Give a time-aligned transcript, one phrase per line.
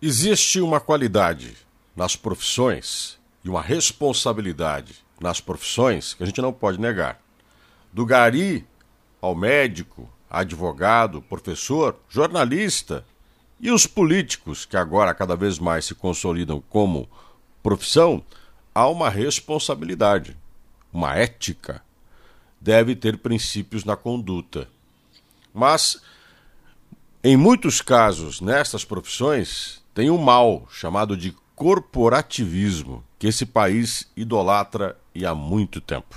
[0.00, 1.56] Existe uma qualidade
[1.96, 7.18] nas profissões e uma responsabilidade nas profissões que a gente não pode negar.
[7.90, 8.66] Do gari
[9.22, 13.06] ao médico, advogado, professor, jornalista
[13.58, 17.08] e os políticos, que agora cada vez mais se consolidam como
[17.62, 18.22] profissão,
[18.74, 20.36] há uma responsabilidade,
[20.92, 21.82] uma ética.
[22.60, 24.68] Deve ter princípios na conduta.
[25.54, 26.02] Mas,
[27.24, 34.94] em muitos casos, nestas profissões, tem um mal chamado de corporativismo, que esse país idolatra
[35.14, 36.14] e há muito tempo.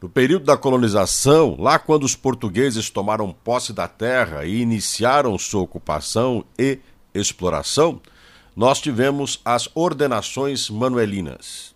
[0.00, 5.60] No período da colonização, lá quando os portugueses tomaram posse da terra e iniciaram sua
[5.60, 6.78] ocupação e
[7.12, 8.00] exploração,
[8.54, 11.74] nós tivemos as ordenações manuelinas.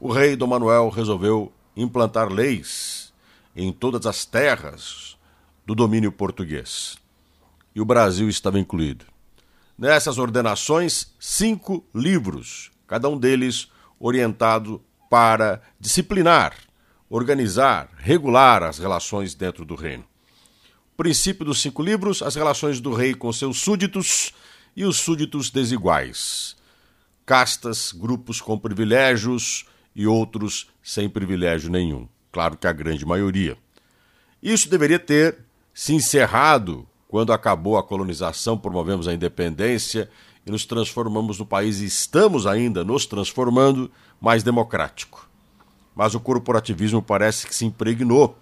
[0.00, 3.12] O rei Dom Manuel resolveu implantar leis
[3.54, 5.16] em todas as terras
[5.64, 6.98] do domínio português.
[7.72, 9.13] E o Brasil estava incluído
[9.76, 13.68] nessas ordenações cinco livros, cada um deles
[13.98, 16.54] orientado para disciplinar,
[17.08, 20.04] organizar, regular as relações dentro do reino.
[20.92, 24.32] O princípio dos cinco livros, as relações do rei com seus súditos
[24.76, 26.56] e os súditos desiguais.
[27.26, 32.08] Castas, grupos com privilégios e outros sem privilégio nenhum.
[32.30, 33.56] Claro que a grande maioria.
[34.42, 35.38] Isso deveria ter
[35.72, 40.10] se encerrado quando acabou a colonização, promovemos a independência
[40.44, 43.88] e nos transformamos no país e estamos ainda nos transformando
[44.20, 45.30] mais democrático.
[45.94, 48.36] Mas o corporativismo parece que se impregnou.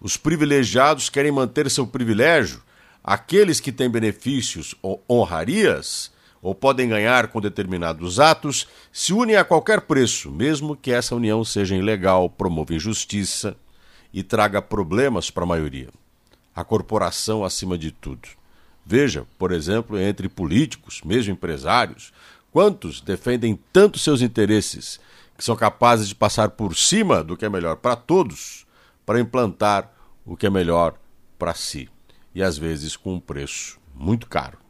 [0.00, 2.62] Os privilegiados querem manter seu privilégio,
[3.02, 9.44] aqueles que têm benefícios ou honrarias ou podem ganhar com determinados atos, se unem a
[9.44, 13.56] qualquer preço, mesmo que essa união seja ilegal, promova injustiça
[14.14, 15.88] e traga problemas para a maioria
[16.54, 18.28] a corporação acima de tudo.
[18.84, 22.12] Veja, por exemplo, entre políticos, mesmo empresários,
[22.50, 25.00] quantos defendem tanto seus interesses
[25.36, 28.66] que são capazes de passar por cima do que é melhor para todos
[29.04, 29.92] para implantar
[30.24, 30.94] o que é melhor
[31.38, 31.88] para si,
[32.34, 34.61] e às vezes com um preço muito caro.